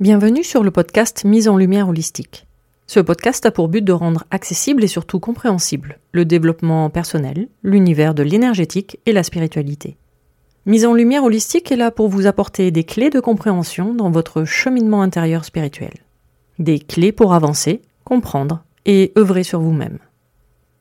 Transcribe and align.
Bienvenue 0.00 0.42
sur 0.42 0.62
le 0.62 0.70
podcast 0.70 1.26
Mise 1.26 1.46
en 1.46 1.58
lumière 1.58 1.90
holistique. 1.90 2.46
Ce 2.86 3.00
podcast 3.00 3.44
a 3.44 3.50
pour 3.50 3.68
but 3.68 3.84
de 3.84 3.92
rendre 3.92 4.24
accessible 4.30 4.82
et 4.82 4.86
surtout 4.86 5.20
compréhensible 5.20 5.98
le 6.12 6.24
développement 6.24 6.88
personnel, 6.88 7.48
l'univers 7.62 8.14
de 8.14 8.22
l'énergétique 8.22 8.98
et 9.04 9.12
la 9.12 9.22
spiritualité. 9.22 9.98
Mise 10.64 10.86
en 10.86 10.94
lumière 10.94 11.24
holistique 11.24 11.70
est 11.70 11.76
là 11.76 11.90
pour 11.90 12.08
vous 12.08 12.26
apporter 12.26 12.70
des 12.70 12.84
clés 12.84 13.10
de 13.10 13.20
compréhension 13.20 13.92
dans 13.92 14.10
votre 14.10 14.46
cheminement 14.46 15.02
intérieur 15.02 15.44
spirituel. 15.44 15.92
Des 16.58 16.78
clés 16.78 17.12
pour 17.12 17.34
avancer, 17.34 17.82
comprendre 18.02 18.64
et 18.86 19.12
œuvrer 19.18 19.42
sur 19.42 19.60
vous-même. 19.60 19.98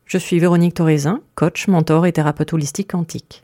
Je 0.05 0.17
suis 0.17 0.39
Véronique 0.39 0.75
Thorezin, 0.75 1.19
coach, 1.35 1.67
mentor 1.67 2.05
et 2.05 2.13
thérapeute 2.13 2.53
holistique 2.53 2.91
quantique. 2.91 3.43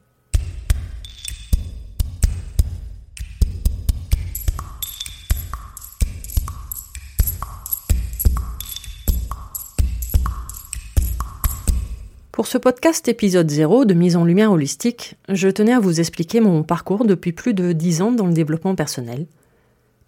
Pour 12.41 12.47
ce 12.47 12.57
podcast 12.57 13.07
épisode 13.07 13.51
0 13.51 13.85
de 13.85 13.93
mise 13.93 14.15
en 14.15 14.25
lumière 14.25 14.51
holistique, 14.51 15.13
je 15.29 15.47
tenais 15.47 15.73
à 15.73 15.79
vous 15.79 15.99
expliquer 15.99 16.39
mon 16.39 16.63
parcours 16.63 17.05
depuis 17.05 17.33
plus 17.33 17.53
de 17.53 17.71
10 17.71 18.01
ans 18.01 18.11
dans 18.11 18.25
le 18.25 18.33
développement 18.33 18.73
personnel, 18.73 19.27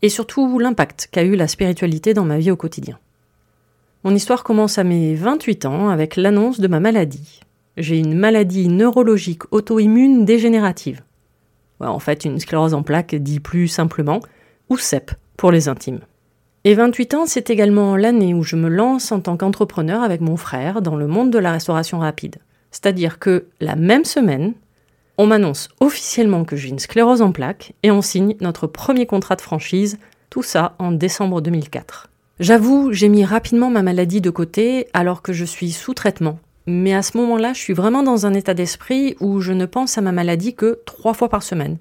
et 0.01 0.09
surtout 0.09 0.57
l'impact 0.57 1.09
qu'a 1.11 1.21
eu 1.21 1.35
la 1.35 1.47
spiritualité 1.47 2.15
dans 2.15 2.25
ma 2.25 2.39
vie 2.39 2.49
au 2.49 2.55
quotidien. 2.55 2.97
Mon 4.03 4.15
histoire 4.15 4.43
commence 4.43 4.79
à 4.79 4.83
mes 4.83 5.13
28 5.13 5.65
ans 5.65 5.89
avec 5.89 6.15
l'annonce 6.15 6.59
de 6.59 6.67
ma 6.67 6.79
maladie. 6.79 7.41
J'ai 7.77 7.99
une 7.99 8.15
maladie 8.15 8.67
neurologique 8.67 9.43
auto-immune 9.51 10.25
dégénérative. 10.25 11.03
en 11.81 11.99
fait, 11.99 12.25
une 12.25 12.39
sclérose 12.39 12.73
en 12.73 12.81
plaques 12.81 13.13
dit 13.13 13.41
plus 13.41 13.67
simplement, 13.67 14.21
ou 14.71 14.79
CEP 14.79 15.11
pour 15.37 15.51
les 15.51 15.67
intimes. 15.67 15.99
Et 16.65 16.75
28 16.75 17.13
ans, 17.15 17.25
c'est 17.25 17.49
également 17.49 17.97
l'année 17.97 18.33
où 18.33 18.41
je 18.43 18.55
me 18.55 18.69
lance 18.69 19.11
en 19.11 19.19
tant 19.19 19.35
qu'entrepreneur 19.35 20.01
avec 20.01 20.21
mon 20.21 20.37
frère 20.37 20.81
dans 20.81 20.95
le 20.95 21.07
monde 21.07 21.29
de 21.29 21.37
la 21.37 21.51
restauration 21.51 21.99
rapide. 21.99 22.37
C'est-à-dire 22.71 23.19
que 23.19 23.47
la 23.59 23.75
même 23.75 24.05
semaine, 24.05 24.53
on 25.17 25.27
m'annonce 25.27 25.67
officiellement 25.81 26.45
que 26.45 26.55
j'ai 26.55 26.69
une 26.69 26.79
sclérose 26.79 27.21
en 27.21 27.33
plaques 27.33 27.73
et 27.83 27.91
on 27.91 28.01
signe 28.01 28.37
notre 28.39 28.65
premier 28.65 29.05
contrat 29.05 29.35
de 29.35 29.41
franchise, 29.41 29.99
tout 30.29 30.41
ça 30.41 30.75
en 30.79 30.93
décembre 30.93 31.41
2004. 31.41 32.07
J'avoue, 32.39 32.93
j'ai 32.93 33.09
mis 33.09 33.25
rapidement 33.25 33.69
ma 33.69 33.83
maladie 33.83 34.21
de 34.21 34.29
côté 34.29 34.87
alors 34.93 35.21
que 35.21 35.33
je 35.33 35.43
suis 35.43 35.71
sous 35.73 35.93
traitement. 35.93 36.39
Mais 36.65 36.93
à 36.93 37.01
ce 37.01 37.17
moment-là, 37.17 37.51
je 37.51 37.59
suis 37.59 37.73
vraiment 37.73 38.03
dans 38.03 38.25
un 38.25 38.33
état 38.33 38.53
d'esprit 38.53 39.17
où 39.19 39.41
je 39.41 39.51
ne 39.51 39.65
pense 39.65 39.97
à 39.97 40.01
ma 40.01 40.13
maladie 40.13 40.55
que 40.55 40.79
trois 40.85 41.13
fois 41.13 41.27
par 41.27 41.43
semaine, 41.43 41.75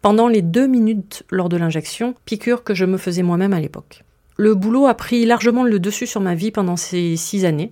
pendant 0.00 0.26
les 0.26 0.40
deux 0.40 0.66
minutes 0.66 1.22
lors 1.30 1.50
de 1.50 1.58
l'injection, 1.58 2.14
piqûre 2.24 2.64
que 2.64 2.74
je 2.74 2.86
me 2.86 2.96
faisais 2.96 3.22
moi-même 3.22 3.52
à 3.52 3.60
l'époque. 3.60 4.04
Le 4.42 4.56
boulot 4.56 4.86
a 4.86 4.94
pris 4.94 5.24
largement 5.24 5.62
le 5.62 5.78
dessus 5.78 6.08
sur 6.08 6.20
ma 6.20 6.34
vie 6.34 6.50
pendant 6.50 6.76
ces 6.76 7.14
six 7.14 7.44
années. 7.44 7.70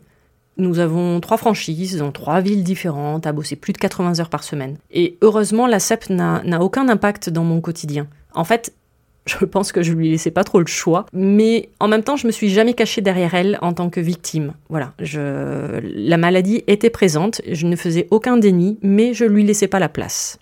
Nous 0.56 0.78
avons 0.78 1.18
trois 1.18 1.36
franchises 1.36 1.96
dans 1.96 2.12
trois 2.12 2.40
villes 2.40 2.62
différentes, 2.62 3.26
à 3.26 3.32
bosser 3.32 3.56
plus 3.56 3.72
de 3.72 3.78
80 3.78 4.20
heures 4.20 4.28
par 4.28 4.44
semaine. 4.44 4.76
Et 4.92 5.18
heureusement, 5.20 5.66
la 5.66 5.80
CEP 5.80 6.10
n'a 6.10 6.60
aucun 6.60 6.88
impact 6.88 7.28
dans 7.28 7.42
mon 7.42 7.60
quotidien. 7.60 8.06
En 8.34 8.44
fait, 8.44 8.72
je 9.26 9.44
pense 9.44 9.72
que 9.72 9.82
je 9.82 9.92
lui 9.92 10.12
laissais 10.12 10.30
pas 10.30 10.44
trop 10.44 10.60
le 10.60 10.66
choix, 10.68 11.06
mais 11.12 11.70
en 11.80 11.88
même 11.88 12.04
temps, 12.04 12.14
je 12.14 12.28
me 12.28 12.32
suis 12.32 12.50
jamais 12.50 12.74
cachée 12.74 13.00
derrière 13.00 13.34
elle 13.34 13.58
en 13.62 13.72
tant 13.72 13.90
que 13.90 13.98
victime. 13.98 14.52
Voilà, 14.68 14.92
la 15.00 16.16
maladie 16.18 16.62
était 16.68 16.88
présente, 16.88 17.40
je 17.50 17.66
ne 17.66 17.74
faisais 17.74 18.06
aucun 18.12 18.36
déni, 18.36 18.78
mais 18.80 19.12
je 19.12 19.24
lui 19.24 19.42
laissais 19.42 19.66
pas 19.66 19.80
la 19.80 19.88
place. 19.88 20.38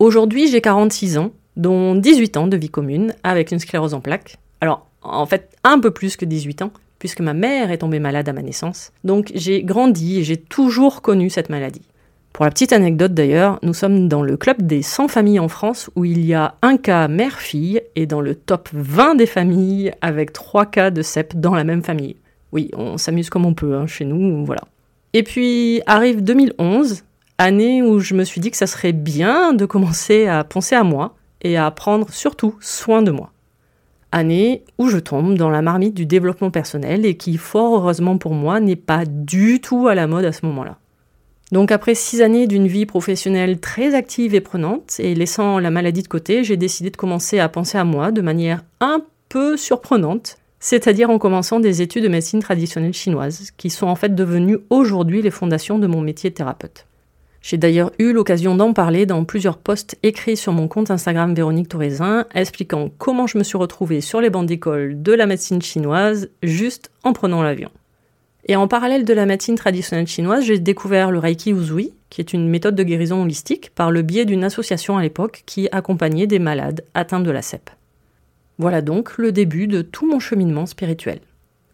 Aujourd'hui, 0.00 0.48
j'ai 0.48 0.60
46 0.60 1.18
ans, 1.18 1.30
dont 1.56 1.94
18 1.94 2.36
ans 2.36 2.48
de 2.48 2.56
vie 2.56 2.68
commune 2.68 3.14
avec 3.22 3.52
une 3.52 3.60
sclérose 3.60 3.94
en 3.94 4.00
plaques. 4.00 4.38
Alors, 4.60 4.88
en 5.02 5.26
fait 5.26 5.50
un 5.64 5.78
peu 5.78 5.90
plus 5.90 6.16
que 6.16 6.24
18 6.24 6.62
ans, 6.62 6.72
puisque 6.98 7.20
ma 7.20 7.34
mère 7.34 7.70
est 7.70 7.78
tombée 7.78 7.98
malade 7.98 8.28
à 8.28 8.32
ma 8.32 8.42
naissance. 8.42 8.92
Donc 9.04 9.32
j'ai 9.34 9.62
grandi 9.62 10.20
et 10.20 10.24
j'ai 10.24 10.36
toujours 10.36 11.02
connu 11.02 11.30
cette 11.30 11.50
maladie. 11.50 11.82
Pour 12.32 12.46
la 12.46 12.50
petite 12.50 12.72
anecdote 12.72 13.12
d'ailleurs, 13.12 13.58
nous 13.62 13.74
sommes 13.74 14.08
dans 14.08 14.22
le 14.22 14.36
club 14.36 14.62
des 14.62 14.80
100 14.82 15.08
familles 15.08 15.40
en 15.40 15.48
France 15.48 15.90
où 15.96 16.04
il 16.04 16.24
y 16.24 16.32
a 16.32 16.54
un 16.62 16.76
cas 16.76 17.08
mère-fille 17.08 17.82
et 17.94 18.06
dans 18.06 18.20
le 18.20 18.34
top 18.34 18.70
20 18.72 19.16
des 19.16 19.26
familles 19.26 19.92
avec 20.00 20.32
3 20.32 20.66
cas 20.66 20.90
de 20.90 21.02
CEP 21.02 21.38
dans 21.38 21.54
la 21.54 21.64
même 21.64 21.82
famille. 21.82 22.16
Oui, 22.52 22.70
on 22.74 22.96
s'amuse 22.98 23.28
comme 23.28 23.46
on 23.46 23.54
peut 23.54 23.74
hein, 23.74 23.86
chez 23.86 24.04
nous, 24.04 24.44
voilà. 24.46 24.62
Et 25.12 25.24
puis 25.24 25.82
arrive 25.86 26.22
2011, 26.22 27.02
année 27.36 27.82
où 27.82 27.98
je 27.98 28.14
me 28.14 28.24
suis 28.24 28.40
dit 28.40 28.50
que 28.50 28.56
ça 28.56 28.66
serait 28.66 28.92
bien 28.92 29.52
de 29.52 29.66
commencer 29.66 30.26
à 30.26 30.44
penser 30.44 30.74
à 30.74 30.84
moi 30.84 31.16
et 31.42 31.56
à 31.56 31.70
prendre 31.70 32.10
surtout 32.10 32.54
soin 32.60 33.02
de 33.02 33.10
moi 33.10 33.31
année 34.12 34.64
où 34.78 34.88
je 34.88 34.98
tombe 34.98 35.36
dans 35.36 35.50
la 35.50 35.62
marmite 35.62 35.94
du 35.94 36.06
développement 36.06 36.50
personnel 36.50 37.04
et 37.04 37.16
qui, 37.16 37.36
fort 37.38 37.74
heureusement 37.76 38.18
pour 38.18 38.34
moi, 38.34 38.60
n'est 38.60 38.76
pas 38.76 39.04
du 39.06 39.60
tout 39.60 39.88
à 39.88 39.94
la 39.94 40.06
mode 40.06 40.24
à 40.24 40.32
ce 40.32 40.46
moment-là. 40.46 40.78
Donc 41.50 41.70
après 41.70 41.94
six 41.94 42.22
années 42.22 42.46
d'une 42.46 42.66
vie 42.66 42.86
professionnelle 42.86 43.60
très 43.60 43.94
active 43.94 44.34
et 44.34 44.40
prenante, 44.40 44.96
et 44.98 45.14
laissant 45.14 45.58
la 45.58 45.70
maladie 45.70 46.02
de 46.02 46.08
côté, 46.08 46.44
j'ai 46.44 46.56
décidé 46.56 46.90
de 46.90 46.96
commencer 46.96 47.38
à 47.38 47.48
penser 47.48 47.76
à 47.76 47.84
moi 47.84 48.10
de 48.10 48.22
manière 48.22 48.64
un 48.80 49.02
peu 49.28 49.58
surprenante, 49.58 50.36
c'est-à-dire 50.60 51.10
en 51.10 51.18
commençant 51.18 51.60
des 51.60 51.82
études 51.82 52.04
de 52.04 52.08
médecine 52.08 52.40
traditionnelle 52.40 52.94
chinoise, 52.94 53.50
qui 53.58 53.68
sont 53.68 53.86
en 53.86 53.96
fait 53.96 54.14
devenues 54.14 54.58
aujourd'hui 54.70 55.20
les 55.20 55.30
fondations 55.30 55.78
de 55.78 55.86
mon 55.86 56.00
métier 56.00 56.30
de 56.30 56.34
thérapeute. 56.34 56.86
J'ai 57.42 57.56
d'ailleurs 57.56 57.90
eu 57.98 58.12
l'occasion 58.12 58.54
d'en 58.54 58.72
parler 58.72 59.04
dans 59.04 59.24
plusieurs 59.24 59.58
posts 59.58 59.98
écrits 60.04 60.36
sur 60.36 60.52
mon 60.52 60.68
compte 60.68 60.92
Instagram 60.92 61.34
Véronique 61.34 61.68
Thorezin, 61.68 62.24
expliquant 62.34 62.88
comment 62.98 63.26
je 63.26 63.36
me 63.36 63.42
suis 63.42 63.58
retrouvée 63.58 64.00
sur 64.00 64.20
les 64.20 64.30
bancs 64.30 64.46
d'école 64.46 65.02
de 65.02 65.12
la 65.12 65.26
médecine 65.26 65.60
chinoise 65.60 66.30
juste 66.44 66.92
en 67.02 67.12
prenant 67.12 67.42
l'avion. 67.42 67.70
Et 68.46 68.54
en 68.54 68.68
parallèle 68.68 69.04
de 69.04 69.12
la 69.12 69.26
médecine 69.26 69.56
traditionnelle 69.56 70.06
chinoise, 70.06 70.44
j'ai 70.44 70.60
découvert 70.60 71.10
le 71.10 71.18
Reiki 71.18 71.50
Uzui, 71.50 71.92
qui 72.10 72.20
est 72.20 72.32
une 72.32 72.48
méthode 72.48 72.76
de 72.76 72.82
guérison 72.84 73.22
holistique 73.22 73.70
par 73.70 73.90
le 73.90 74.02
biais 74.02 74.24
d'une 74.24 74.44
association 74.44 74.96
à 74.96 75.02
l'époque 75.02 75.42
qui 75.44 75.68
accompagnait 75.72 76.28
des 76.28 76.38
malades 76.38 76.84
atteints 76.94 77.20
de 77.20 77.30
la 77.30 77.42
CEP. 77.42 77.70
Voilà 78.58 78.82
donc 78.82 79.18
le 79.18 79.32
début 79.32 79.66
de 79.66 79.82
tout 79.82 80.08
mon 80.08 80.20
cheminement 80.20 80.66
spirituel. 80.66 81.20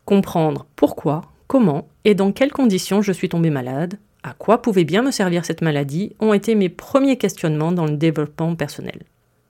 Comprendre 0.06 0.66
pourquoi, 0.76 1.22
comment 1.46 1.88
et 2.04 2.14
dans 2.14 2.32
quelles 2.32 2.52
conditions 2.52 3.02
je 3.02 3.12
suis 3.12 3.28
tombée 3.28 3.50
malade, 3.50 3.98
à 4.28 4.34
quoi 4.34 4.60
pouvait 4.60 4.84
bien 4.84 5.02
me 5.02 5.10
servir 5.10 5.44
cette 5.44 5.62
maladie 5.62 6.14
ont 6.20 6.34
été 6.34 6.54
mes 6.54 6.68
premiers 6.68 7.16
questionnements 7.16 7.72
dans 7.72 7.86
le 7.86 7.96
développement 7.96 8.54
personnel. 8.54 9.00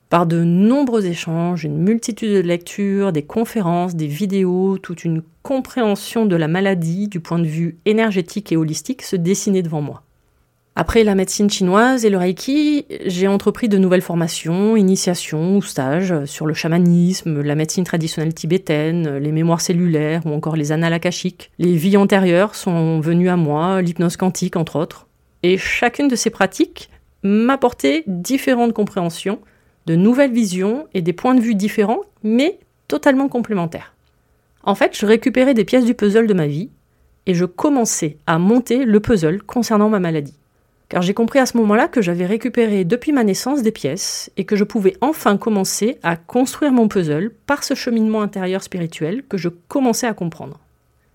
Par 0.08 0.26
de 0.26 0.42
nombreux 0.44 1.04
échanges, 1.06 1.64
une 1.64 1.76
multitude 1.76 2.32
de 2.32 2.40
lectures, 2.40 3.12
des 3.12 3.24
conférences, 3.24 3.96
des 3.96 4.06
vidéos, 4.06 4.78
toute 4.78 5.04
une 5.04 5.22
compréhension 5.42 6.26
de 6.26 6.36
la 6.36 6.48
maladie 6.48 7.08
du 7.08 7.20
point 7.20 7.38
de 7.40 7.46
vue 7.46 7.78
énergétique 7.84 8.52
et 8.52 8.56
holistique 8.56 9.02
se 9.02 9.16
dessinait 9.16 9.62
devant 9.62 9.82
moi. 9.82 10.04
Après 10.80 11.02
la 11.02 11.16
médecine 11.16 11.50
chinoise 11.50 12.04
et 12.04 12.08
le 12.08 12.18
Reiki, 12.18 12.86
j'ai 13.04 13.26
entrepris 13.26 13.68
de 13.68 13.78
nouvelles 13.78 14.00
formations, 14.00 14.76
initiations 14.76 15.56
ou 15.56 15.60
stages 15.60 16.24
sur 16.26 16.46
le 16.46 16.54
chamanisme, 16.54 17.42
la 17.42 17.56
médecine 17.56 17.82
traditionnelle 17.82 18.32
tibétaine, 18.32 19.16
les 19.16 19.32
mémoires 19.32 19.60
cellulaires 19.60 20.24
ou 20.24 20.30
encore 20.30 20.54
les 20.54 20.70
annales. 20.70 21.00
Les 21.58 21.74
vies 21.74 21.96
antérieures 21.96 22.54
sont 22.54 23.00
venues 23.00 23.28
à 23.28 23.34
moi, 23.34 23.82
l'hypnose 23.82 24.16
quantique 24.16 24.54
entre 24.54 24.76
autres. 24.76 25.08
Et 25.42 25.58
chacune 25.58 26.06
de 26.06 26.14
ces 26.14 26.30
pratiques 26.30 26.90
m'apportait 27.24 28.04
différentes 28.06 28.72
compréhensions, 28.72 29.40
de 29.86 29.96
nouvelles 29.96 30.32
visions 30.32 30.86
et 30.94 31.02
des 31.02 31.12
points 31.12 31.34
de 31.34 31.40
vue 31.40 31.56
différents, 31.56 32.02
mais 32.22 32.60
totalement 32.86 33.26
complémentaires. 33.26 33.96
En 34.62 34.76
fait, 34.76 34.96
je 34.96 35.06
récupérais 35.06 35.54
des 35.54 35.64
pièces 35.64 35.84
du 35.84 35.94
puzzle 35.94 36.28
de 36.28 36.34
ma 36.34 36.46
vie 36.46 36.70
et 37.26 37.34
je 37.34 37.46
commençais 37.46 38.18
à 38.28 38.38
monter 38.38 38.84
le 38.84 39.00
puzzle 39.00 39.42
concernant 39.42 39.88
ma 39.88 39.98
maladie 39.98 40.38
car 40.88 41.02
j'ai 41.02 41.14
compris 41.14 41.38
à 41.38 41.46
ce 41.46 41.56
moment-là 41.58 41.88
que 41.88 42.00
j'avais 42.00 42.26
récupéré 42.26 42.84
depuis 42.84 43.12
ma 43.12 43.24
naissance 43.24 43.62
des 43.62 43.72
pièces 43.72 44.30
et 44.36 44.44
que 44.44 44.56
je 44.56 44.64
pouvais 44.64 44.96
enfin 45.00 45.36
commencer 45.36 45.98
à 46.02 46.16
construire 46.16 46.72
mon 46.72 46.88
puzzle 46.88 47.30
par 47.46 47.62
ce 47.62 47.74
cheminement 47.74 48.22
intérieur 48.22 48.62
spirituel 48.62 49.22
que 49.28 49.36
je 49.36 49.48
commençais 49.48 50.06
à 50.06 50.14
comprendre. 50.14 50.60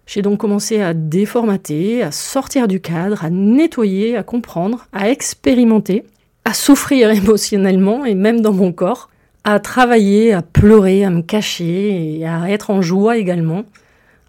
J'ai 0.05 0.21
donc 0.21 0.39
commencé 0.39 0.81
à 0.81 0.93
déformater, 0.93 2.03
à 2.03 2.11
sortir 2.11 2.67
du 2.67 2.81
cadre, 2.81 3.23
à 3.23 3.29
nettoyer, 3.29 4.17
à 4.17 4.23
comprendre, 4.23 4.85
à 4.91 5.09
expérimenter, 5.09 6.03
à 6.45 6.53
souffrir 6.53 7.09
émotionnellement 7.09 8.05
et 8.05 8.13
même 8.13 8.41
dans 8.41 8.53
mon 8.53 8.73
corps, 8.73 9.09
à 9.43 9.59
travailler, 9.59 10.33
à 10.33 10.41
pleurer, 10.41 11.03
à 11.03 11.09
me 11.09 11.21
cacher 11.21 12.17
et 12.19 12.25
à 12.27 12.49
être 12.49 12.69
en 12.69 12.81
joie 12.81 13.17
également, 13.17 13.63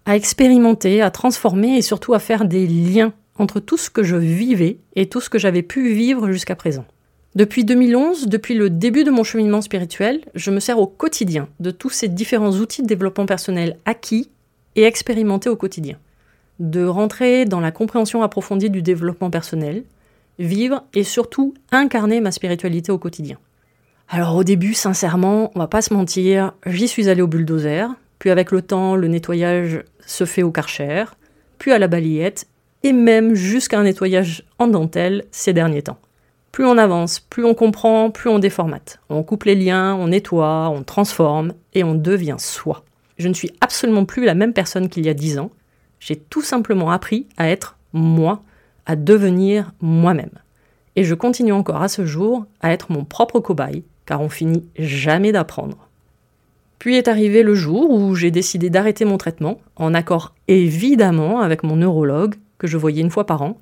à 0.05 0.15
expérimenter, 0.15 1.01
à 1.01 1.11
transformer 1.11 1.77
et 1.77 1.81
surtout 1.81 2.13
à 2.13 2.19
faire 2.19 2.45
des 2.45 2.65
liens 2.67 3.13
entre 3.37 3.59
tout 3.59 3.77
ce 3.77 3.89
que 3.89 4.03
je 4.03 4.15
vivais 4.15 4.77
et 4.95 5.07
tout 5.07 5.21
ce 5.21 5.29
que 5.29 5.39
j'avais 5.39 5.61
pu 5.61 5.93
vivre 5.93 6.31
jusqu'à 6.31 6.55
présent. 6.55 6.85
Depuis 7.35 7.65
2011, 7.65 8.27
depuis 8.27 8.53
le 8.53 8.69
début 8.69 9.03
de 9.03 9.11
mon 9.11 9.25
cheminement 9.25 9.61
spirituel, 9.61 10.21
je 10.35 10.51
me 10.51 10.61
sers 10.61 10.79
au 10.79 10.87
quotidien 10.87 11.49
de 11.59 11.69
tous 11.69 11.89
ces 11.89 12.07
différents 12.07 12.53
outils 12.53 12.81
de 12.81 12.87
développement 12.87 13.25
personnel 13.25 13.77
acquis 13.83 14.29
et 14.77 14.83
expérimentés 14.83 15.49
au 15.49 15.57
quotidien. 15.57 15.97
De 16.59 16.85
rentrer 16.85 17.43
dans 17.43 17.59
la 17.59 17.71
compréhension 17.71 18.23
approfondie 18.23 18.69
du 18.69 18.81
développement 18.81 19.29
personnel, 19.29 19.83
vivre 20.39 20.83
et 20.93 21.03
surtout 21.03 21.53
incarner 21.71 22.21
ma 22.21 22.31
spiritualité 22.31 22.93
au 22.93 22.97
quotidien. 22.97 23.37
Alors 24.07 24.35
au 24.35 24.45
début, 24.45 24.73
sincèrement, 24.73 25.51
on 25.55 25.59
va 25.59 25.67
pas 25.67 25.81
se 25.81 25.93
mentir, 25.93 26.53
j'y 26.65 26.87
suis 26.87 27.09
allée 27.09 27.21
au 27.21 27.27
bulldozer, 27.27 27.89
puis 28.19 28.29
avec 28.29 28.51
le 28.51 28.61
temps, 28.61 28.95
le 28.95 29.07
nettoyage 29.07 29.83
se 30.05 30.25
fait 30.25 30.43
au 30.43 30.51
karcher, 30.51 31.05
puis 31.57 31.71
à 31.71 31.79
la 31.79 31.87
balayette, 31.87 32.47
et 32.85 32.93
même 32.93 33.33
jusqu'à 33.33 33.79
un 33.79 33.83
nettoyage 33.83 34.43
en 34.59 34.67
dentelle 34.67 35.25
ces 35.31 35.53
derniers 35.53 35.81
temps. 35.81 35.97
Plus 36.51 36.67
on 36.67 36.77
avance, 36.77 37.19
plus 37.19 37.43
on 37.43 37.55
comprend, 37.55 38.11
plus 38.11 38.29
on 38.29 38.37
déformate. 38.37 38.99
On 39.09 39.23
coupe 39.23 39.45
les 39.45 39.55
liens, 39.55 39.95
on 39.95 40.09
nettoie, 40.09 40.69
on 40.69 40.83
transforme 40.83 41.53
et 41.73 41.83
on 41.83 41.95
devient 41.95 42.35
soi. 42.37 42.83
Je 43.17 43.27
ne 43.27 43.33
suis 43.33 43.49
absolument 43.59 44.05
plus 44.05 44.23
la 44.23 44.35
même 44.35 44.53
personne 44.53 44.87
qu'il 44.87 45.03
y 45.03 45.09
a 45.09 45.15
dix 45.15 45.39
ans. 45.39 45.49
J'ai 45.99 46.15
tout 46.15 46.43
simplement 46.43 46.91
appris 46.91 47.25
à 47.37 47.49
être 47.49 47.75
moi, 47.91 48.43
à 48.85 48.95
devenir 48.95 49.71
moi-même. 49.81 50.37
Et 50.95 51.03
je 51.03 51.15
continue 51.15 51.53
encore 51.53 51.81
à 51.81 51.87
ce 51.87 52.05
jour 52.05 52.45
à 52.61 52.71
être 52.71 52.91
mon 52.91 53.03
propre 53.03 53.39
cobaye, 53.39 53.83
car 54.05 54.21
on 54.21 54.29
finit 54.29 54.63
jamais 54.77 55.31
d'apprendre. 55.31 55.89
Puis 56.77 56.97
est 56.97 57.07
arrivé 57.07 57.41
le 57.41 57.55
jour 57.55 57.89
où 57.89 58.13
j'ai 58.13 58.29
décidé 58.29 58.69
d'arrêter 58.69 59.05
mon 59.05 59.17
traitement, 59.17 59.59
en 59.75 59.95
accord 59.95 60.35
évidemment 60.47 61.41
avec 61.41 61.63
mon 61.63 61.77
neurologue, 61.77 62.35
que 62.57 62.67
je 62.67 62.77
voyais 62.77 63.01
une 63.01 63.11
fois 63.11 63.25
par 63.25 63.41
an, 63.41 63.57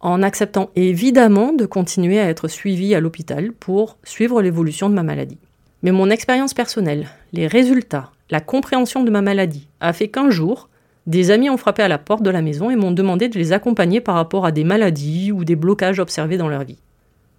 en 0.00 0.22
acceptant 0.22 0.70
évidemment 0.76 1.52
de 1.52 1.66
continuer 1.66 2.20
à 2.20 2.28
être 2.28 2.48
suivi 2.48 2.94
à 2.94 3.00
l'hôpital 3.00 3.52
pour 3.52 3.98
suivre 4.04 4.42
l'évolution 4.42 4.88
de 4.88 4.94
ma 4.94 5.02
maladie. 5.02 5.38
Mais 5.82 5.92
mon 5.92 6.10
expérience 6.10 6.54
personnelle, 6.54 7.08
les 7.32 7.46
résultats, 7.46 8.10
la 8.30 8.40
compréhension 8.40 9.04
de 9.04 9.10
ma 9.10 9.22
maladie 9.22 9.68
a 9.80 9.92
fait 9.92 10.08
qu'un 10.08 10.30
jour, 10.30 10.68
des 11.06 11.30
amis 11.30 11.50
ont 11.50 11.56
frappé 11.56 11.82
à 11.82 11.88
la 11.88 11.98
porte 11.98 12.22
de 12.22 12.30
la 12.30 12.42
maison 12.42 12.70
et 12.70 12.76
m'ont 12.76 12.92
demandé 12.92 13.28
de 13.28 13.38
les 13.38 13.52
accompagner 13.52 14.00
par 14.00 14.14
rapport 14.14 14.44
à 14.44 14.52
des 14.52 14.64
maladies 14.64 15.32
ou 15.32 15.44
des 15.44 15.56
blocages 15.56 16.00
observés 16.00 16.36
dans 16.36 16.48
leur 16.48 16.64
vie. 16.64 16.78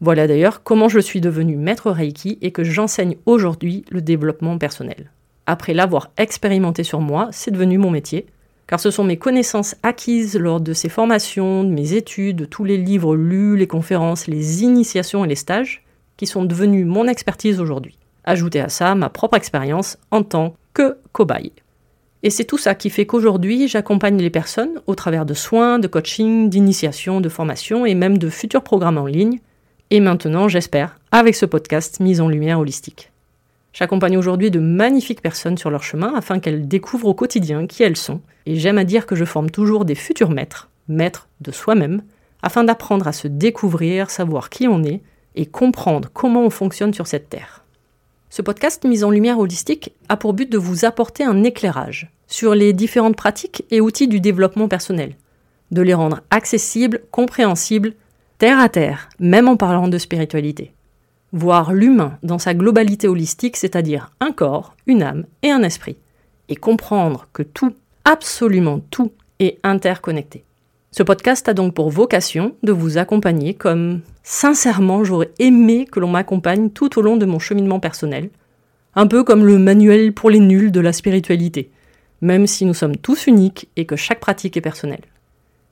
Voilà 0.01 0.27
d'ailleurs 0.27 0.63
comment 0.63 0.87
je 0.87 0.99
suis 0.99 1.21
devenue 1.21 1.57
maître 1.57 1.91
Reiki 1.91 2.39
et 2.41 2.51
que 2.51 2.63
j'enseigne 2.63 3.17
aujourd'hui 3.25 3.83
le 3.91 4.01
développement 4.01 4.57
personnel. 4.57 5.11
Après 5.45 5.73
l'avoir 5.73 6.09
expérimenté 6.17 6.83
sur 6.83 7.01
moi, 7.01 7.27
c'est 7.31 7.51
devenu 7.51 7.77
mon 7.77 7.91
métier, 7.91 8.25
car 8.69 8.79
ce 8.79 8.91
sont 8.91 9.03
mes 9.03 9.17
connaissances 9.17 9.73
acquises 9.81 10.37
lors 10.37 10.61
de 10.61 10.73
ces 10.73 10.89
formations, 10.89 11.63
de 11.63 11.71
mes 11.71 11.93
études, 11.93 12.35
de 12.35 12.45
tous 12.45 12.63
les 12.63 12.77
livres 12.77 13.15
lus, 13.15 13.57
les 13.57 13.65
conférences, 13.65 14.27
les 14.27 14.61
initiations 14.61 15.25
et 15.25 15.27
les 15.27 15.33
stages, 15.33 15.83
qui 16.17 16.27
sont 16.27 16.45
devenus 16.45 16.85
mon 16.85 17.07
expertise 17.07 17.59
aujourd'hui. 17.59 17.97
Ajoutez 18.25 18.59
à 18.59 18.69
ça 18.69 18.93
ma 18.93 19.09
propre 19.09 19.37
expérience 19.37 19.97
en 20.11 20.21
tant 20.21 20.53
que 20.75 20.97
cobaye. 21.13 21.51
Et 22.21 22.29
c'est 22.29 22.43
tout 22.43 22.59
ça 22.59 22.75
qui 22.75 22.91
fait 22.91 23.07
qu'aujourd'hui, 23.07 23.67
j'accompagne 23.67 24.19
les 24.19 24.29
personnes 24.29 24.81
au 24.85 24.93
travers 24.93 25.25
de 25.25 25.33
soins, 25.33 25.79
de 25.79 25.87
coaching, 25.87 26.47
d'initiation, 26.47 27.21
de 27.21 27.29
formation 27.29 27.87
et 27.87 27.95
même 27.95 28.19
de 28.19 28.29
futurs 28.29 28.61
programmes 28.61 28.99
en 28.99 29.07
ligne. 29.07 29.39
Et 29.89 29.99
maintenant, 29.99 30.47
j'espère, 30.47 30.99
avec 31.11 31.33
ce 31.33 31.47
podcast 31.47 31.99
mise 32.01 32.21
en 32.21 32.27
lumière 32.27 32.59
holistique. 32.59 33.11
J'accompagne 33.73 34.17
aujourd'hui 34.17 34.51
de 34.51 34.59
magnifiques 34.59 35.21
personnes 35.21 35.57
sur 35.57 35.69
leur 35.69 35.83
chemin 35.83 36.13
afin 36.15 36.39
qu'elles 36.39 36.67
découvrent 36.67 37.07
au 37.07 37.13
quotidien 37.13 37.67
qui 37.67 37.83
elles 37.83 37.97
sont, 37.97 38.21
et 38.45 38.55
j'aime 38.55 38.77
à 38.77 38.83
dire 38.83 39.05
que 39.05 39.15
je 39.15 39.25
forme 39.25 39.51
toujours 39.51 39.85
des 39.85 39.95
futurs 39.95 40.31
maîtres, 40.31 40.69
maîtres 40.87 41.29
de 41.41 41.51
soi-même, 41.51 42.01
afin 42.41 42.63
d'apprendre 42.63 43.07
à 43.07 43.13
se 43.13 43.27
découvrir, 43.27 44.09
savoir 44.09 44.49
qui 44.49 44.67
on 44.67 44.83
est, 44.83 45.01
et 45.35 45.45
comprendre 45.45 46.09
comment 46.11 46.43
on 46.43 46.49
fonctionne 46.49 46.93
sur 46.93 47.07
cette 47.07 47.29
terre. 47.29 47.63
Ce 48.29 48.41
podcast 48.41 48.85
mise 48.85 49.03
en 49.03 49.11
lumière 49.11 49.39
holistique 49.39 49.93
a 50.07 50.17
pour 50.17 50.33
but 50.33 50.51
de 50.51 50.57
vous 50.57 50.85
apporter 50.85 51.23
un 51.23 51.43
éclairage 51.43 52.11
sur 52.27 52.55
les 52.55 52.73
différentes 52.73 53.15
pratiques 53.15 53.63
et 53.71 53.81
outils 53.81 54.07
du 54.07 54.19
développement 54.19 54.67
personnel, 54.67 55.15
de 55.71 55.81
les 55.81 55.93
rendre 55.93 56.21
accessibles, 56.31 57.01
compréhensibles, 57.11 57.93
terre 58.37 58.59
à 58.59 58.69
terre, 58.69 59.09
même 59.19 59.47
en 59.47 59.57
parlant 59.57 59.87
de 59.87 59.97
spiritualité 59.97 60.73
voir 61.33 61.73
l'humain 61.73 62.17
dans 62.23 62.39
sa 62.39 62.53
globalité 62.53 63.07
holistique, 63.07 63.57
c'est-à-dire 63.57 64.11
un 64.19 64.31
corps, 64.31 64.75
une 64.87 65.03
âme 65.03 65.25
et 65.43 65.51
un 65.51 65.63
esprit, 65.63 65.97
et 66.49 66.55
comprendre 66.55 67.27
que 67.33 67.43
tout, 67.43 67.73
absolument 68.05 68.81
tout, 68.89 69.11
est 69.39 69.59
interconnecté. 69.63 70.43
Ce 70.91 71.03
podcast 71.03 71.47
a 71.47 71.53
donc 71.53 71.75
pour 71.75 71.91
vocation 71.91 72.55
de 72.63 72.71
vous 72.71 72.97
accompagner 72.97 73.53
comme 73.53 74.01
sincèrement 74.23 75.03
j'aurais 75.03 75.31
aimé 75.37 75.87
que 75.89 75.99
l'on 75.99 76.09
m'accompagne 76.09 76.71
tout 76.71 76.97
au 76.97 77.01
long 77.01 77.15
de 77.15 77.25
mon 77.25 77.37
cheminement 77.37 77.79
personnel, 77.79 78.29
un 78.95 79.05
peu 79.05 79.23
comme 79.23 79.45
le 79.45 79.59
manuel 79.59 80.13
pour 80.13 80.31
les 80.31 80.39
nuls 80.39 80.71
de 80.71 80.79
la 80.79 80.93
spiritualité, 80.93 81.69
même 82.21 82.47
si 82.47 82.65
nous 82.65 82.73
sommes 82.73 82.97
tous 82.97 83.27
uniques 83.27 83.69
et 83.75 83.85
que 83.85 83.95
chaque 83.95 84.19
pratique 84.19 84.57
est 84.57 84.61
personnelle. 84.61 85.03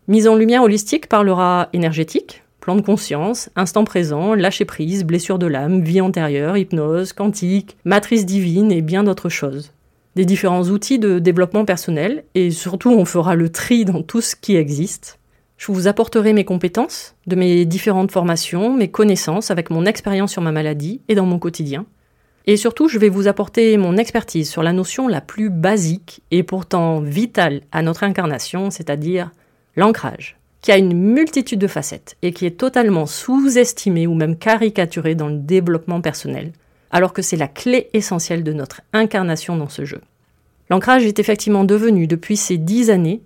Mise 0.08 0.28
en 0.28 0.36
lumière 0.36 0.64
holistique 0.64 1.10
parlera 1.10 1.68
énergétique, 1.74 2.44
plan 2.68 2.76
de 2.76 2.82
conscience, 2.82 3.50
instant 3.56 3.86
présent, 3.86 4.34
lâcher 4.34 4.66
prise, 4.66 5.06
blessure 5.06 5.40
de 5.40 5.48
l'âme, 5.48 5.84
vie 5.84 6.02
antérieure, 6.02 6.58
hypnose, 6.58 7.14
quantique, 7.14 7.78
matrice 7.86 8.26
divine 8.26 8.74
et 8.74 8.82
bien 8.82 9.06
d'autres 9.06 9.30
choses. 9.30 9.72
Des 10.18 10.26
différents 10.26 10.66
outils 10.66 11.00
de 11.00 11.20
développement 11.20 11.64
personnel 11.64 12.26
et 12.36 12.52
surtout 12.52 12.92
on 12.92 13.06
fera 13.06 13.36
le 13.36 13.48
tri 13.48 13.86
dans 13.86 14.02
tout 14.02 14.20
ce 14.20 14.36
qui 14.36 14.58
existe. 14.58 15.18
Je 15.56 15.72
vous 15.72 15.88
apporterai 15.88 16.34
mes 16.34 16.44
compétences, 16.44 17.16
de 17.26 17.38
mes 17.38 17.64
différentes 17.64 18.12
formations, 18.12 18.74
mes 18.74 18.92
connaissances 18.92 19.50
avec 19.50 19.70
mon 19.70 19.86
expérience 19.86 20.34
sur 20.34 20.42
ma 20.42 20.52
maladie 20.52 21.00
et 21.08 21.16
dans 21.16 21.26
mon 21.26 21.40
quotidien. 21.40 21.86
Et 22.48 22.58
surtout, 22.58 22.90
je 22.90 23.00
vais 23.00 23.08
vous 23.08 23.30
apporter 23.30 23.78
mon 23.78 23.96
expertise 23.96 24.50
sur 24.50 24.62
la 24.62 24.74
notion 24.74 25.08
la 25.08 25.22
plus 25.22 25.50
basique 25.50 26.22
et 26.32 26.44
pourtant 26.44 27.00
vitale 27.00 27.62
à 27.72 27.82
notre 27.82 28.04
incarnation, 28.04 28.72
c'est-à-dire 28.72 29.32
l'ancrage 29.78 30.37
qui 30.62 30.72
a 30.72 30.78
une 30.78 30.94
multitude 30.94 31.60
de 31.60 31.68
facettes 31.68 32.18
et 32.22 32.34
qui 32.34 32.46
est 32.46 32.58
totalement 32.60 33.06
sous-estimé 33.06 34.08
ou 34.08 34.14
même 34.14 34.38
caricaturé 34.38 35.16
dans 35.16 35.28
le 35.28 35.38
développement 35.38 36.02
personnel, 36.02 36.52
alors 36.92 37.14
que 37.14 37.22
c'est 37.22 37.38
la 37.38 37.48
clé 37.48 37.90
essentielle 37.94 38.44
de 38.44 38.54
notre 38.54 38.82
incarnation 38.94 39.56
dans 39.56 39.70
ce 39.70 39.86
jeu. 39.86 40.02
L'ancrage 40.70 41.06
est 41.06 41.20
effectivement 41.20 41.64
devenu, 41.64 42.08
depuis 42.08 42.38
ces 42.38 42.58
dix 42.58 42.90
années, 42.90 43.22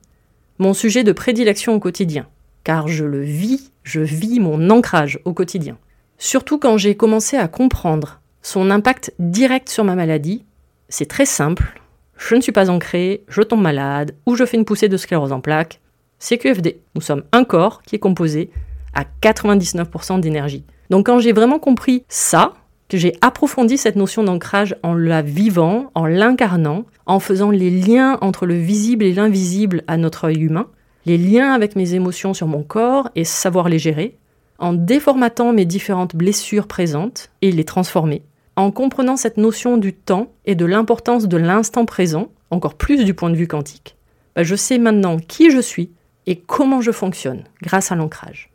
mon 0.59 0.73
sujet 0.73 1.03
de 1.03 1.11
prédilection 1.11 1.73
au 1.73 1.79
quotidien, 1.79 2.27
car 2.63 2.87
je 2.87 3.05
le 3.05 3.21
vis, 3.21 3.71
je 3.83 4.01
vis 4.01 4.39
mon 4.39 4.69
ancrage 4.69 5.19
au 5.25 5.33
quotidien. 5.33 5.77
Surtout 6.19 6.59
quand 6.59 6.77
j'ai 6.77 6.95
commencé 6.95 7.37
à 7.37 7.47
comprendre 7.47 8.21
son 8.43 8.69
impact 8.69 9.13
direct 9.17 9.69
sur 9.69 9.83
ma 9.83 9.95
maladie, 9.95 10.45
c'est 10.87 11.07
très 11.07 11.25
simple, 11.25 11.81
je 12.15 12.35
ne 12.35 12.41
suis 12.41 12.51
pas 12.51 12.69
ancré, 12.69 13.23
je 13.27 13.41
tombe 13.41 13.61
malade, 13.61 14.13
ou 14.27 14.35
je 14.35 14.45
fais 14.45 14.57
une 14.57 14.65
poussée 14.65 14.89
de 14.89 14.97
sclérose 14.97 15.31
en 15.31 15.41
plaques, 15.41 15.80
CQFD. 16.21 16.81
Nous 16.95 17.01
sommes 17.01 17.23
un 17.31 17.43
corps 17.43 17.81
qui 17.81 17.95
est 17.95 17.99
composé 17.99 18.51
à 18.93 19.03
99% 19.21 20.19
d'énergie. 20.19 20.63
Donc 20.89 21.07
quand 21.07 21.19
j'ai 21.19 21.33
vraiment 21.33 21.59
compris 21.59 22.03
ça, 22.07 22.53
que 22.89 22.97
j'ai 22.97 23.13
approfondi 23.21 23.77
cette 23.77 23.95
notion 23.95 24.23
d'ancrage 24.23 24.75
en 24.83 24.93
la 24.93 25.21
vivant, 25.21 25.91
en 25.95 26.05
l'incarnant, 26.05 26.83
en 27.05 27.21
faisant 27.21 27.49
les 27.49 27.69
liens 27.69 28.17
entre 28.19 28.45
le 28.45 28.55
visible 28.55 29.05
et 29.05 29.13
l'invisible 29.13 29.83
à 29.87 29.95
notre 29.95 30.25
œil 30.25 30.41
humain, 30.41 30.67
les 31.05 31.17
liens 31.17 31.53
avec 31.53 31.77
mes 31.77 31.93
émotions 31.93 32.33
sur 32.33 32.47
mon 32.47 32.63
corps 32.63 33.09
et 33.15 33.23
savoir 33.23 33.69
les 33.69 33.79
gérer, 33.79 34.17
en 34.59 34.73
déformatant 34.73 35.53
mes 35.53 35.65
différentes 35.65 36.15
blessures 36.17 36.67
présentes 36.67 37.31
et 37.41 37.53
les 37.53 37.63
transformer, 37.63 38.23
en 38.57 38.71
comprenant 38.71 39.15
cette 39.15 39.37
notion 39.37 39.77
du 39.77 39.93
temps 39.93 40.33
et 40.45 40.55
de 40.55 40.65
l'importance 40.65 41.29
de 41.29 41.37
l'instant 41.37 41.85
présent, 41.85 42.27
encore 42.49 42.75
plus 42.75 43.05
du 43.05 43.13
point 43.13 43.29
de 43.29 43.37
vue 43.37 43.47
quantique, 43.47 43.95
bah, 44.35 44.43
je 44.43 44.55
sais 44.55 44.77
maintenant 44.77 45.17
qui 45.17 45.49
je 45.49 45.59
suis 45.59 45.91
et 46.27 46.37
comment 46.37 46.81
je 46.81 46.91
fonctionne 46.91 47.43
grâce 47.61 47.91
à 47.91 47.95
l'ancrage. 47.95 48.49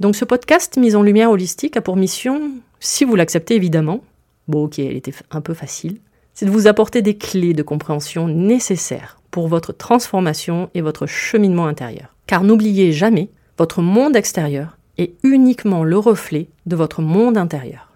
Donc 0.00 0.16
ce 0.16 0.24
podcast 0.24 0.76
Mise 0.76 0.96
en 0.96 1.02
lumière 1.02 1.30
holistique 1.30 1.76
a 1.76 1.80
pour 1.80 1.96
mission, 1.96 2.52
si 2.80 3.04
vous 3.04 3.16
l'acceptez 3.16 3.56
évidemment, 3.56 4.02
bon 4.46 4.64
ok, 4.64 4.78
elle 4.78 4.96
était 4.96 5.14
un 5.30 5.40
peu 5.40 5.54
facile, 5.54 5.98
c'est 6.34 6.46
de 6.46 6.50
vous 6.50 6.68
apporter 6.68 7.02
des 7.02 7.16
clés 7.16 7.54
de 7.54 7.62
compréhension 7.62 8.28
nécessaires 8.28 9.18
pour 9.30 9.48
votre 9.48 9.72
transformation 9.72 10.70
et 10.74 10.80
votre 10.80 11.06
cheminement 11.06 11.66
intérieur. 11.66 12.14
Car 12.26 12.44
n'oubliez 12.44 12.92
jamais, 12.92 13.28
votre 13.58 13.82
monde 13.82 14.14
extérieur 14.14 14.78
est 14.98 15.14
uniquement 15.22 15.84
le 15.84 15.98
reflet 15.98 16.48
de 16.66 16.76
votre 16.76 17.02
monde 17.02 17.36
intérieur. 17.36 17.90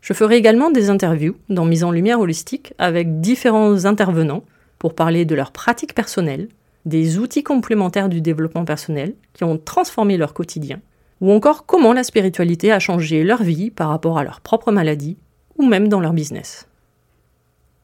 Je 0.00 0.12
ferai 0.12 0.36
également 0.36 0.70
des 0.70 0.90
interviews 0.90 1.36
dans 1.48 1.64
Mise 1.64 1.84
en 1.84 1.90
lumière 1.90 2.20
holistique 2.20 2.74
avec 2.78 3.20
différents 3.20 3.86
intervenants 3.86 4.44
pour 4.78 4.94
parler 4.94 5.24
de 5.24 5.34
leurs 5.34 5.52
pratiques 5.52 5.94
personnelles, 5.94 6.48
des 6.86 7.18
outils 7.18 7.42
complémentaires 7.42 8.08
du 8.08 8.20
développement 8.20 8.64
personnel 8.64 9.14
qui 9.34 9.44
ont 9.44 9.58
transformé 9.58 10.16
leur 10.16 10.32
quotidien 10.32 10.80
ou 11.20 11.32
encore 11.32 11.66
comment 11.66 11.92
la 11.92 12.04
spiritualité 12.04 12.72
a 12.72 12.78
changé 12.78 13.24
leur 13.24 13.42
vie 13.42 13.70
par 13.70 13.88
rapport 13.88 14.18
à 14.18 14.24
leur 14.24 14.40
propre 14.40 14.72
maladie, 14.72 15.16
ou 15.56 15.66
même 15.66 15.88
dans 15.88 16.00
leur 16.00 16.12
business. 16.12 16.68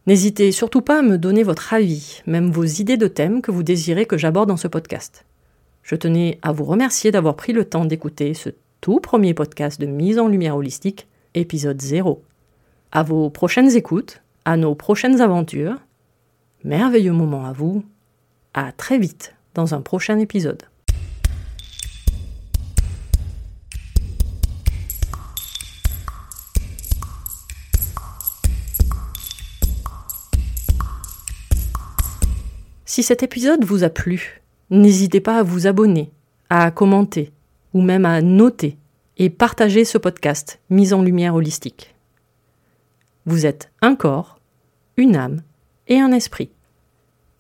N'hésitez 0.07 0.53
surtout 0.53 0.83
pas 0.83 0.99
à 0.99 1.03
me 1.03 1.17
donner 1.17 1.43
votre 1.43 1.73
avis, 1.73 2.23
même 2.27 2.51
vos 2.51 2.65
idées 2.65 2.97
de 2.97 3.07
thèmes 3.07 3.41
que 3.41 3.51
vous 3.51 3.63
désirez 3.63 4.05
que 4.05 4.19
j'aborde 4.19 4.49
dans 4.49 4.57
ce 4.57 4.69
podcast. 4.69 5.25
Je 5.83 5.95
tenais 5.95 6.39
à 6.43 6.53
vous 6.53 6.65
remercier 6.65 7.11
d'avoir 7.11 7.37
pris 7.37 7.53
le 7.53 7.65
temps 7.65 7.85
d'écouter 7.85 8.35
ce 8.35 8.51
tout 8.81 9.01
premier 9.01 9.33
podcast 9.33 9.81
de 9.81 9.87
mise 9.87 10.19
en 10.19 10.29
lumière 10.29 10.57
holistique, 10.57 11.09
épisode 11.35 11.81
0. 11.81 12.23
À 12.91 13.03
vos 13.03 13.31
prochaines 13.31 13.75
écoutes, 13.77 14.23
à 14.45 14.57
nos 14.57 14.75
prochaines 14.75 15.21
aventures. 15.21 15.77
Merveilleux 16.65 17.13
moment 17.13 17.47
à 17.47 17.53
vous. 17.53 17.85
À 18.55 18.71
très 18.71 18.99
vite 18.99 19.35
dans 19.55 19.75
un 19.75 19.81
prochain 19.81 20.19
épisode. 20.19 20.65
Si 32.85 33.03
cet 33.03 33.23
épisode 33.23 33.65
vous 33.65 33.85
a 33.85 33.89
plu, 33.89 34.43
n'hésitez 34.69 35.21
pas 35.21 35.39
à 35.39 35.43
vous 35.43 35.67
abonner, 35.67 36.11
à 36.51 36.71
commenter 36.71 37.33
ou 37.73 37.81
même 37.81 38.05
à 38.05 38.21
noter 38.21 38.77
et 39.17 39.31
partager 39.31 39.87
ce 39.87 39.97
podcast 39.97 40.61
mis 40.69 40.93
en 40.93 41.01
lumière 41.01 41.35
holistique. 41.35 41.95
Vous 43.25 43.47
êtes 43.47 43.71
un 43.81 43.95
corps, 43.95 44.39
une 44.99 45.17
âme 45.17 45.41
et 45.89 46.01
un 46.01 46.13
esprit. 46.13 46.51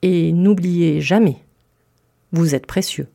Et 0.02 0.32
n'oubliez 0.32 1.00
jamais, 1.00 1.36
vous 2.32 2.54
êtes 2.54 2.66
précieux. 2.66 3.06